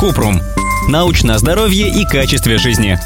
[0.00, 0.40] Купрум.
[0.88, 2.98] Научное здоровье и качестве жизни.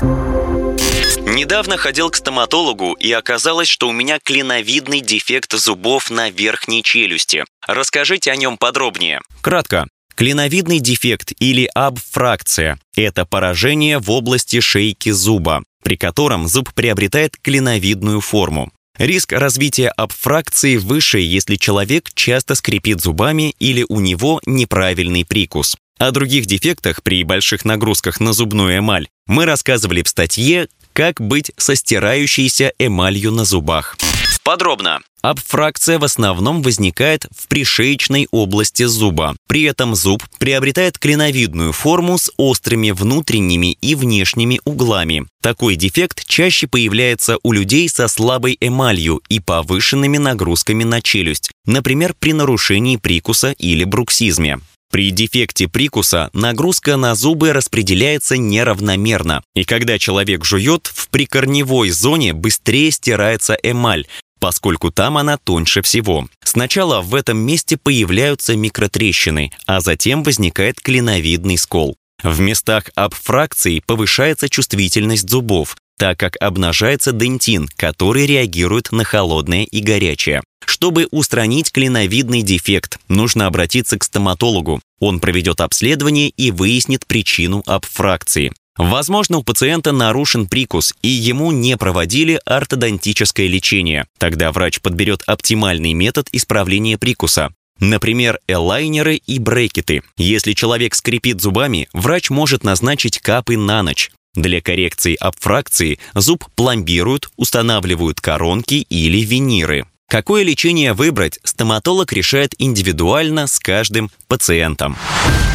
[1.29, 7.47] Недавно ходил к стоматологу и оказалось, что у меня клиновидный дефект зубов на верхней челюсти.
[7.67, 9.21] Расскажите о нем подробнее.
[9.41, 9.89] Кратко.
[10.15, 18.21] Клиновидный дефект или абфракция– это поражение в области шейки зуба, при котором зуб приобретает клиновидную
[18.21, 18.71] форму.
[18.99, 25.77] Риск развития абфракции выше, если человек часто скрипит зубами или у него неправильный прикус.
[25.99, 31.53] О других дефектах при больших нагрузках на зубную эмаль мы рассказывали в статье «Как быть
[31.57, 33.97] со стирающейся эмалью на зубах».
[34.45, 35.01] Подробно.
[35.23, 39.35] Абфракция в основном возникает в пришеечной области зуба.
[39.49, 45.27] При этом зуб приобретает клиновидную форму с острыми внутренними и внешними углами.
[45.41, 52.15] Такой дефект чаще появляется у людей со слабой эмалью и повышенными нагрузками на челюсть, например,
[52.19, 54.61] при нарушении прикуса или бруксизме.
[54.95, 62.33] При дефекте прикуса нагрузка на зубы распределяется неравномерно, и когда человек жует, в прикорневой зоне
[62.33, 64.07] быстрее стирается эмаль,
[64.39, 66.29] поскольку там она тоньше всего.
[66.45, 71.97] Сначала в этом месте появляются микротрещины, а затем возникает клиновидный скол.
[72.23, 79.81] В местах абфракции повышается чувствительность зубов, так как обнажается дентин, который реагирует на холодное и
[79.81, 80.43] горячее.
[80.65, 84.81] Чтобы устранить клиновидный дефект, нужно обратиться к стоматологу.
[85.01, 88.53] Он проведет обследование и выяснит причину абфракции.
[88.77, 94.07] Возможно, у пациента нарушен прикус, и ему не проводили ортодонтическое лечение.
[94.19, 97.53] Тогда врач подберет оптимальный метод исправления прикуса.
[97.79, 100.03] Например, элайнеры и брекеты.
[100.17, 104.11] Если человек скрипит зубами, врач может назначить капы на ночь.
[104.35, 109.87] Для коррекции абфракции зуб пломбируют, устанавливают коронки или виниры.
[110.09, 114.97] Какое лечение выбрать, стоматолог решает индивидуально с каждым пациентом.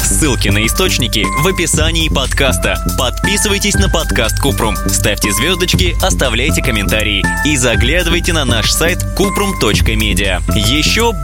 [0.02, 2.76] Ссылки на источники в описании подкаста.
[2.98, 10.42] Подписывайтесь на подкаст Купрум, ставьте звездочки, оставляйте комментарии и заглядывайте на наш сайт kuprum.media.
[10.56, 11.20] Еще больше